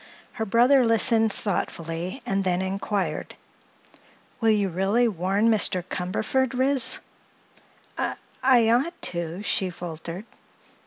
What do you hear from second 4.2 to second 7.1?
"Will you really warn Mr. Cumberford, Ris?"